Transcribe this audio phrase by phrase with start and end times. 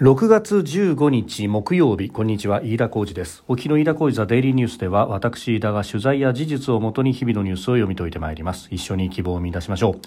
[0.00, 3.44] 6月15日木曜日こんにちは飯田浩二です。
[3.48, 8.68] 沖の飯田浩二ザデイリーニュースでは私飯田が取材や事実をもとに日々のニュースを読み解いてまいります。
[8.70, 10.00] 一緒に希望を見出しましょう。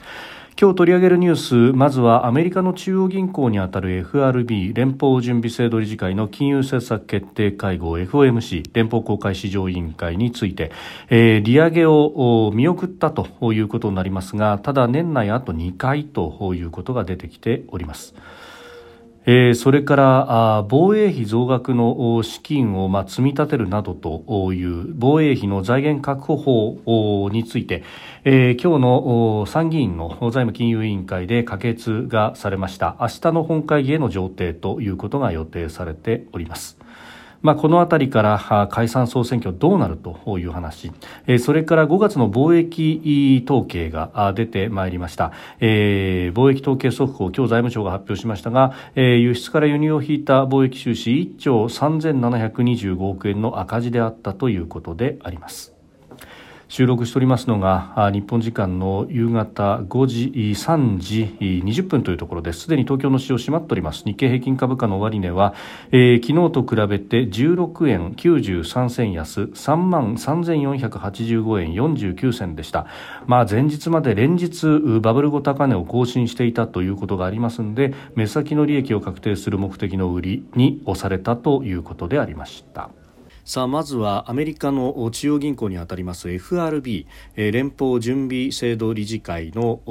[0.59, 10.71] 今日取り上げるニュースまずはアメリカの中央銀行にあたる FRB 連邦準備制度理事会の金融政策決定会合 FOMC 連邦公開市場委員会について、
[11.11, 18.15] えー、利上げを見送ったということになりますがただ年内あと2回ということが出てきております。
[19.25, 26.37] えー、それからあ防衛費増額の資金を、まあ、積み立てるなどという防衛費の財源確保
[26.85, 27.83] 法について、
[28.25, 36.82] えー、今日の参議院の財務金融委員会で可決がされました明日の本会議への上程ということが予定されております。
[37.43, 40.91] まあ、このあたりから解散総選挙どうなるという話、
[41.39, 55.73] それから5月の貿易統計が出てまいりました、えー、貿易統計速報今日財務省が発表しましたが、えー、輸出から輸入を引いた貿易収支1兆3725億円の赤字であったということであります。
[56.73, 62.61] 収録しておりますのが日本時間の夕方5時3時20分というところです。
[62.61, 64.03] すでに東京の市場閉まっております。
[64.05, 65.53] 日経平均株価の終値は、
[65.91, 72.87] えー、昨日と比べて16円93銭安3万3485円49銭でした、
[73.27, 74.65] まあ、前日まで連日
[74.99, 82.89] バブル後高値を更新していたということがありますので目先の利益を確定する目的の売りに押されたということでありました。
[83.45, 89.81] さあまずはアメリカの中央銀行にあたります FRB 連邦準備制度理事会の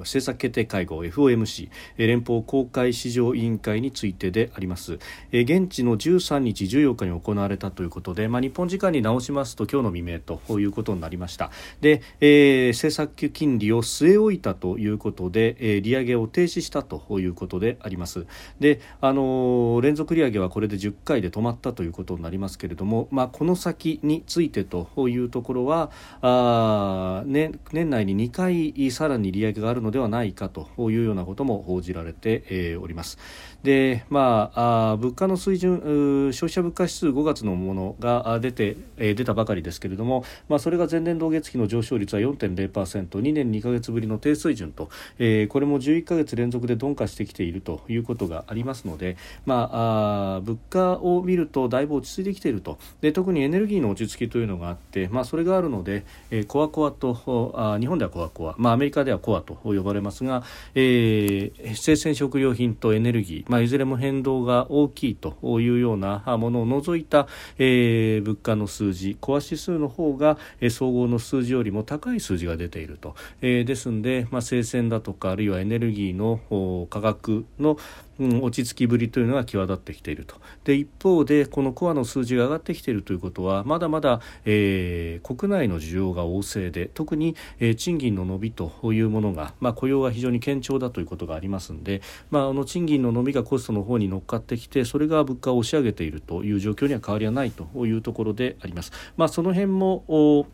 [0.00, 4.98] 政策決定会合 FOMC 連邦公開市場委員会についてであります。
[5.30, 11.50] 現地の13日14日に行われたということで、まあ、日本時間に直しますと今日の未明ということになりました。
[11.80, 18.26] で、えー、政策金利を据え置いたということで、えー、利上げを停止したということであります。
[18.58, 22.47] であのー、連続利上げはこれで10回で止まったということになります。
[22.48, 25.90] ますけれども、まあ、この先についてというところは
[26.22, 33.18] あ、ね、年内に2回さらに利上げがあるのではないかというようなことも報じられて、えー、おります。
[33.62, 52.78] でまあ、あ物価の水準消費者物価指数5月のものが出て、えー、出たばかりですけれども、まあ、それが前年同月期の上昇率は 4.0%2 年2か月ぶりの低水準と、えー、これも11か月連続で鈍化してきているということがありますので、まあ、あ物価を見るとだいぶ落ち着いてきていると。
[53.00, 60.42] で特にエネルギーの落ち着きというのがあって、まあ、それがあるので、えー、コアコアとあ日本ではコアコア、まあ、アメリカではコアと呼ばれますが、
[60.74, 67.28] えー、生鮮食料品とエネルギーまあ、いずれも変動が大きいというようなものを除いた、
[67.58, 77.78] えー、物価の数字コア指数の方が、えー、総合の数字よりも高い数字が出ていると、えー、ですので、まあ、生鮮だとかあるいはエネルギーの価格の
[78.18, 98.92] うん、落ち着きぶりというのが際立ってきているとで一方でこのコアの数字が上がってきているということはまだまだ、えー、国内の需要が旺盛で特に、えー、賃金の伸びというものが、まあ、雇用が非常に堅調だということがありますので、まあ、あの賃金の伸びがコストの方に乗っかってきてそれが物価を押し上げているという状況には変わりはないというところであります。
[99.16, 100.46] まあ、その辺も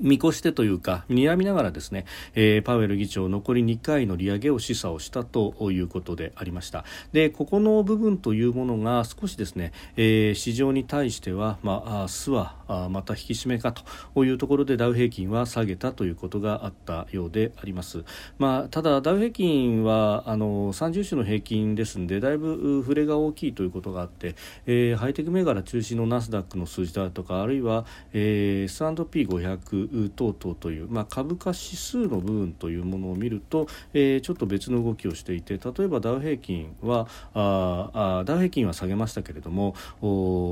[0.00, 6.84] 見越してというか睨みながらですね、えー、パウエル議長残り2回の利上げを示唆をしたということでありました。
[7.12, 13.72] でここの部分というものが少しですね、えー、市場に対しては、まあ、明日はまた引き締めか
[14.14, 18.04] というところでダウ平均は下げたということがあったようであります、
[18.38, 37.90] まあ、ただダウ平均はあの30種の平均ですのでだいぶ触れが大きいということがあって、えー、ハイテク銘柄中心のナスダックの数字だとかあるいは、えー、S&P500 等々という、まあ、株価指数の部分というものを見ると、えー、ちょっと別の動きをしていて例えばダウ平均はあ
[38.20, 39.74] あダウ平均は下げましたけれども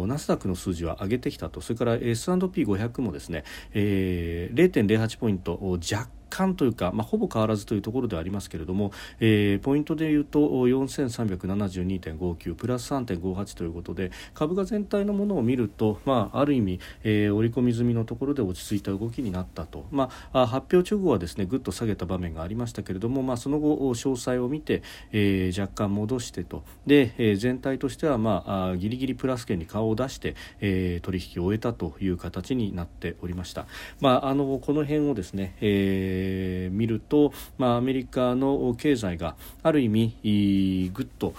[0.06, 24.82] ナスダックの数字は上げてきたとそれから S&P500 もですね、えー、0.08ポイント若干というか、まあ、ほぼ変わらずというところではありますけれども、えー、ポイントでいうと4372.59プラス3.58ということで株価全体のものを見ると、まあ、ある意味、えー、織り込み済みのところで落ち着いた動きになったと、まあ、発表直後はですねぐっと下げた場面がありましたけれども、まあ、その後詳細を見て、
[25.12, 33.66] えー、若干戻してとで、えー、全体としては、まあ、ギリギリプラス圏に顔を出して、えー、取引を終えたという形になっておりました。
[34.00, 41.34] まあ、あのこの辺をですね、えーえー、見ると、まあ、アメリカの経済がある意味ぐっと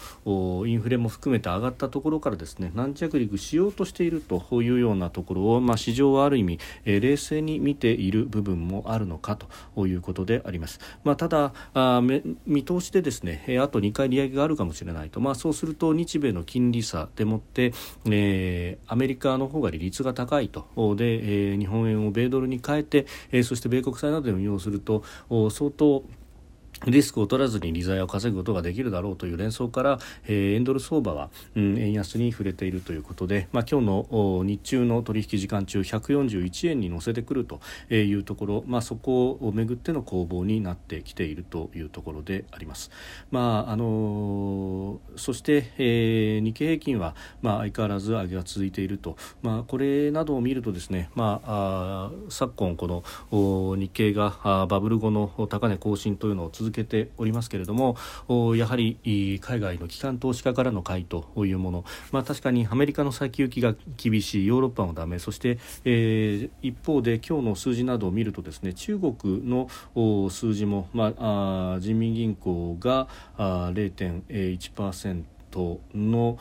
[0.65, 9.37] インフレも含めて上がったところからですね軟着陸しようとしているというようなところを、まあ、市場はある意味、えー、冷静に見ている部分もあるのか
[9.75, 10.79] ということであります。
[11.03, 12.01] まあ、ただあ
[12.45, 17.73] 見通しでですねあと2回利上げがあるかもしれないと、まあ、そうすると日米の金利差でもって、
[18.09, 25.03] えー、アメリカの方が利率が高いとで、えー、日本円を米ドルに変えて、えー、そして米国債などで運用するすると
[25.49, 26.03] 相当
[26.85, 37.59] リスクを取らずに利材を稼ぐことができるだろうという連想から、えー、円ドル相場は、うん、円安に触れているということで、まあ、今日の日中の取引時間中141円に乗せてくると
[37.93, 42.91] いうところ、まあ、そこをめぐっての攻防になってきているというところであります。
[43.31, 57.95] まああのー、そして、えー、日経平均は、まあ、相変わらず上げが続いていると、まあ、これなどを見るとですね、まあ、あ昨今この日経がバブル後の高値更新というのを続けておりますけれども
[58.55, 65.19] やはり海外の機関投資家からの買いというもの、まあ、確かにアメリカの先行きが厳しいヨーロッパもダメ。
[65.19, 69.15] そして、えー、一方で今日の数字などを見るとですね中国
[69.47, 69.69] の
[70.29, 73.07] 数字も、まあ、あ人民銀行が
[73.37, 76.37] 0.1%トの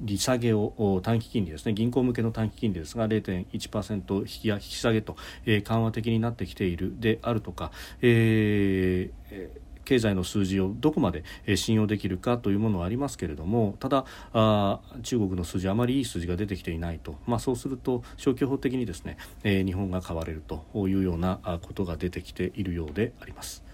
[0.00, 5.16] 利下げを短期金利ですね銀行向けの短期金利ですが0.1%引き引き下げと、
[5.46, 7.70] えー、緩和的になってきているであるとか、
[8.02, 11.24] えー経済の数字をどこまで
[11.56, 23.64] 信用できるかというものはありますけれどもただあ中国の数字あまりいい数字が出てきていないと、まあ、そうすると消去法的にですね、えー、日本が買われるというようなことが出てきているようであります。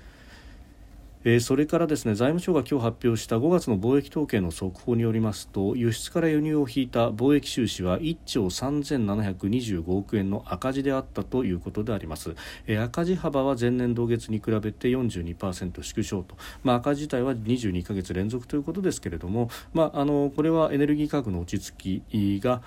[1.28, 12.36] えー、それからですね財務省が今日発表した5月の貿易統計の速報によりますと輸出から輸入を引いた貿易収支は1兆3725億円の赤字であったということであります、
[12.68, 22.62] えー、赤字幅は前年同月に比べて42%縮小と、まあ、赤字自体は22か月連続ということですけれども、まあ、あのこれはエネルギー価格の落ち着きが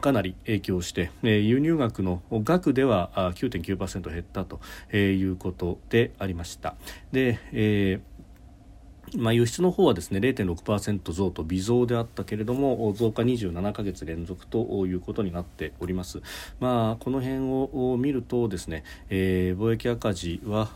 [0.00, 4.60] かなり影響して、え輸入額の額では9.9%減ったと
[4.96, 6.74] いうことでありました。
[7.12, 8.17] で、えー
[9.16, 16.20] まあ、輸出の方はですね0.6%増と微増であったけれども増加27か月連続ということになっております。
[16.60, 20.68] まあ、この辺を見るとですね、えー、貿易赤字は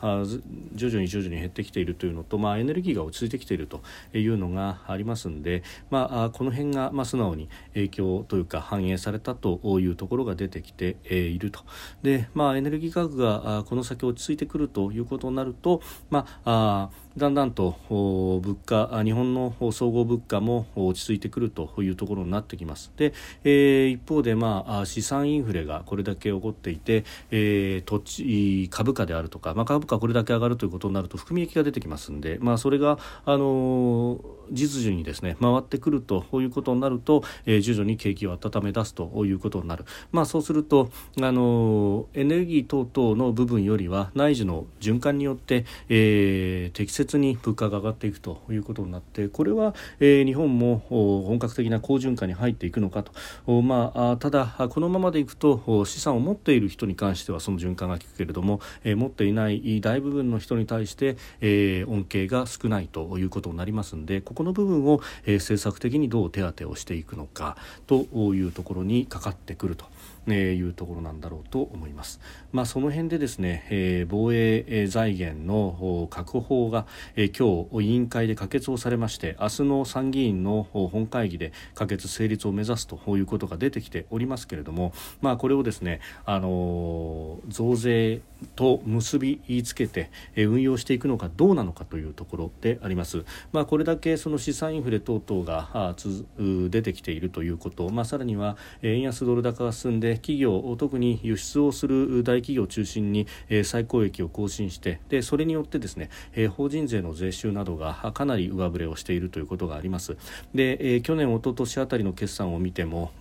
[0.74, 3.82] 徐々に徐々に減ってきているというのと、まあ、エネルギーが落ち着いてきていると
[4.14, 11.60] いうのがありますので、まあ、この辺がまあ素直に影響というか反映されたというところが出てきていると。
[12.02, 22.92] で、まあ、エネルギー価格がこの先落ち着いてくるということになると、まあ、だんだんと物価日本の総合物価も落ち着いてくるというところになってきます。
[22.96, 23.12] で、
[23.44, 34.20] えー、一方で、まあ、資産インフレがこれだけ起こっていて、えー、土地株価であるとか、まあ、株価これだけ上がるということになると含み益が出てきますので、まあ、それが、あのー、
[34.52, 53.04] 実需にですね回ってくるということになると、えー、徐々に景気を温め出すということになる、まあ、そうすると、あのエネルギー等々の部分よりは内需の循環によって、えー、適切に物価が上がっていくということになってこれは、えー、日本も本格的な好循環に入っていくのか
[53.46, 67.56] と、まあ、ただこのままでいくと資産を持っている人に関してはその循環が効くけれども、えー、持っていない大部分の人に対して、えー、恩恵が少ないということになりますのでここの部分を、えー、政策的にどう手当てをしていくのか
[67.86, 69.91] というところにかかってくると。
[70.28, 72.20] えいうところなんだろうと思います。
[72.52, 88.20] まあ、その辺でですね、え、防衛財源の確保が、え、今日委員会で可決をされまして明日の参議院の本会議で可決成立を目指すということが出てきておりますけれども、まあ、これをですね、あの、増税
[88.56, 93.24] と結びつけて、え、運用していくのかどうなのかというところであります。
[93.52, 110.16] まあ、これだけその資産インフレ等々があつ出てきているということ、まあ、さらには円安ドル高が進んで企業特に輸出をする大企業を中心に、え最高益を更新してでそれによってですね、え法人税の税収などがかなり上振れをしているということがあります
[110.54, 113.12] で、え去年一昨年あたりの決算を見ても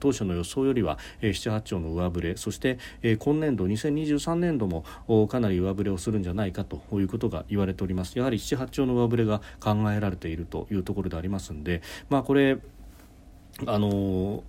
[0.00, 4.84] 当初の予想よりは、え7、8兆の上振れそして、え今年度2023年度も
[5.28, 8.18] かなり上振れをするんじゃないかということが言われております。
[8.18, 12.58] やはり7、8兆の上振れが考えられているというところでありますのでまあこれ
[13.66, 14.44] あの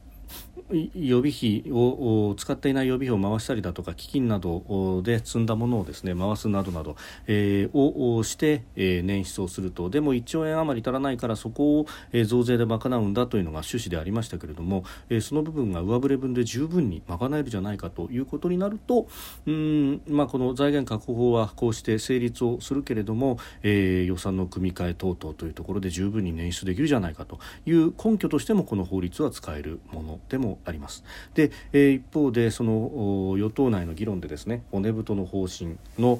[0.71, 6.95] 予備費を使っていない予備費を回したりだとか基金などで積んだものをですね回すなどなど、
[7.27, 19.07] えー、をして、えー、捻出をするとでも1兆円余り足らないからそこを、えー、増税で賄うんだというのが趣旨でありましたけれども、えー、その部分が上振れ分で十分に賄えるじゃないかということになると
[19.45, 31.03] うん、まあ、この財源確保法はこうして成立をするけれども、えー、予算の組み替え等々というところで十分に捻出できるじゃないかという根拠としてもこの法律は使えるものでもあります。
[31.33, 36.19] で、えー、一方でその与党内の議論でですね骨太の方針の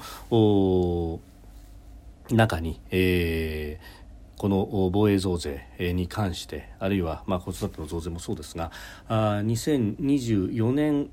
[2.30, 4.03] 中に、えー
[4.44, 8.72] この防衛増税に関してあるいは、まあ、子育ての増税もそうですが
[9.08, 11.10] あ2024年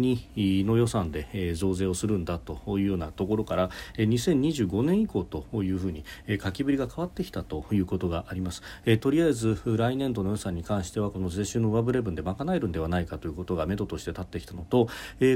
[0.00, 3.68] にの予算で増税をするんだというようなところから
[3.98, 6.06] 2025年以降というふうに
[6.42, 8.62] 書きぶりが変わってきたということがあります。
[9.00, 14.88] とりあえず来年度の予算に関してはこの税収の上振れ分で賄えるんではないかということが目処として立ってきたのと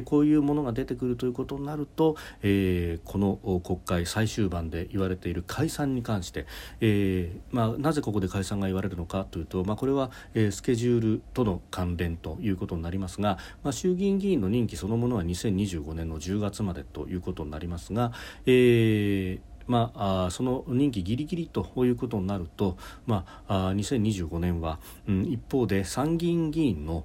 [0.07, 6.47] こういうものが出てくるということになるとこの国会最終盤で言われている解散に関して、
[6.81, 18.13] えーえー、まあ、なぜここで解散が言われるのかというと、まあ、これは、えー、スケジュールとの関連ということになりますが、まあ、衆議院議員の任期そのものは2025年の10月までということになりますが、
[18.47, 27.05] えーまあ、その任期ぎりぎりということになると、まあ、2025年は、うん、一方で参議院議員の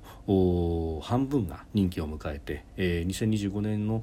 [1.02, 4.02] 半分が任期を迎えて、えー、2025年の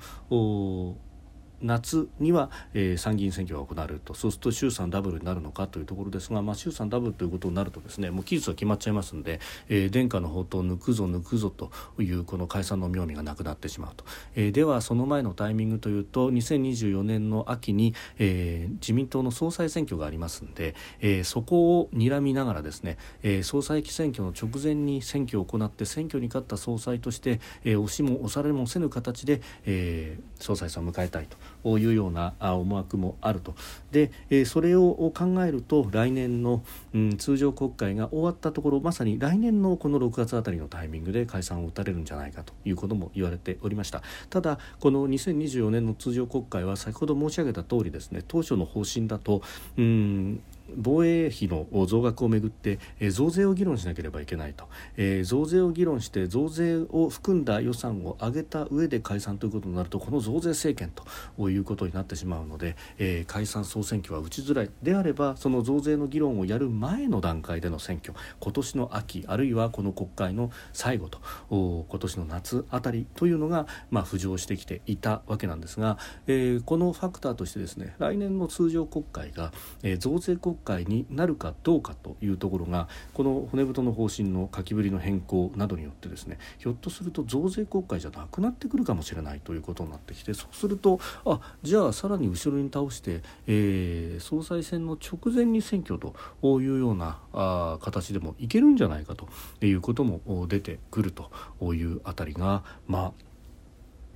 [1.62, 31.37] 夏には、えー、参議院選挙が行われるとそうすると衆参ダブルになるのかというところですが、まあ、衆参ダブルということになるとですねもう期日は決まっちゃいますので、えー、殿下の宝刀抜くぞ抜くぞというこの解散の妙味がなくなってしまうと、えー、ではその前のタイミングというと2024年の秋に、えー、自民党の総裁選挙がありますので、えー、そこを睨みながらですね、えー、総裁選挙の直前に選挙を行って選挙に勝った総裁として、えー、押しも押されもせぬ形で、えー、総裁選を迎えたいと。
[31.64, 33.55] いうような思惑もあると。
[33.90, 36.62] で、えそれを考えると来年の、
[36.95, 44.02] うん、通常国会が終わったところまさに来年のこの6月あたりのタイミングで解散を打たれるんじゃないかということも言われておりました。
[44.29, 49.43] ただこの2024年の通常国会は先ほど申し上げた通りですね当初の方針だと
[49.76, 50.43] うん
[50.76, 60.92] 防衛費の増額をめぐって、え、増税を議論しなければいけないと、え、増税を議論して増税を含んだ予算を上げた上で解散ということになるとこの増税政権
[61.36, 64.70] ということになってしまうので、え、解散総選挙は打ちづらい。
[64.82, 96.14] であればその増税の議論をやる前の段階での選挙今年の秋あるいはこの国会の最後と今年の夏あたりというのが、まあ、浮上してきていたわけなんですが、え、このファクターとしてですね来年の通常国会が、え、増税国会になるかどうかというところがこの骨太の方針の書きぶりの変更などによってですねひょっとすると増税国会じゃなくなってくるかもしれないということになってきてそうするとあじゃあさらに後ろに倒して、えー、総裁選の直前に選挙と
[96.61, 99.29] いうようなあ形でもいけるんじゃないかと
[99.64, 101.31] いうことも出てくると
[101.75, 103.29] いうあたりがまあ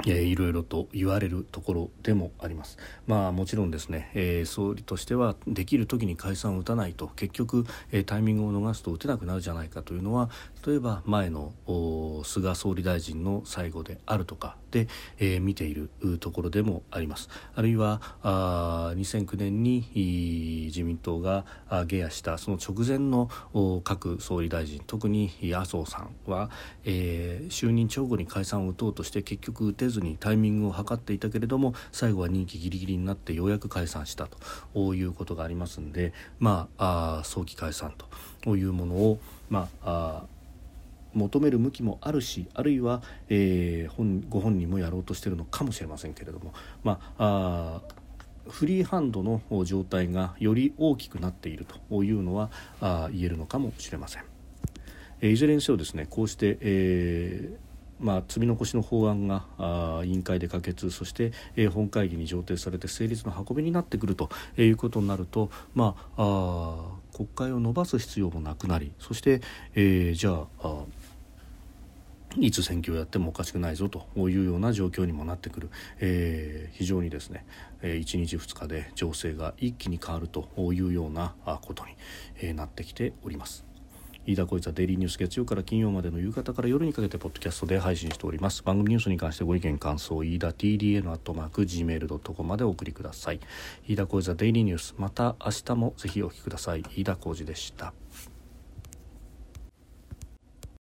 [0.07, 2.79] えー、いろいろと言われるところでもあります。
[3.07, 10.31] まあもちろんですね、えー、総理としてはできる時に解散を打たないと結局、えー、タイミングを逃すと打てなくなるじゃないかというのは
[10.67, 11.53] 例えば前の
[12.25, 14.57] 菅総理大臣の最後であるとか、
[15.19, 17.29] えー、見ているところでもあります。
[17.55, 21.45] あるいはあ2009年に自民党が
[21.87, 23.31] 下野したその直前の
[23.85, 26.51] 各総理大臣特に麻生さんは、
[26.85, 34.29] えー、就任直後に解散を打とうとして結局打てずにタイミングを測っていたけれども最後は任期ギリギリになってようやく解散した
[34.75, 37.93] ということがありますので、まあ、あ早期解散
[38.43, 40.34] というものを、まあ、あ
[41.15, 46.53] 求める向きもあるしあるいは、えー、本ご本人もやろうとしているのかもしれませんけれども、
[46.83, 47.95] まあ、あ
[48.49, 54.25] フリーハンドの状態がより大きくなっているというのはあ言えるのかもしれません。
[55.21, 57.65] えいずれにせよですねこうして、えー
[58.01, 64.29] まあ、積み残しの法案があ委員会で可決そして、えー、本会議に上呈されて成立の運びになってくると
[64.59, 69.41] いうことになると、まあ、あ国会を伸ばす必要もなくなりそして、
[69.75, 70.85] えー、じゃああ
[72.41, 77.47] いつ選挙をやってもおかしくないぞというような状況にもなってくる、えー、非常にですね、
[77.83, 83.65] え、1日2日で情勢が一気に変わるというようなことに、なってきております。
[84.27, 88.63] 飯田浩一はデイリーニュース月曜から金曜までの夕方から夜にかけてポッドキャストで配信しております。
[88.63, 93.41] 番組ニュースに関してご意見感想飯田 TDN アットマーク Gmail.com までお送りください。
[93.87, 94.95] 飯田浩一はデイリーニュース。
[94.97, 96.83] また明日もぜひお聞きください。
[96.97, 97.93] 飯田浩二でした。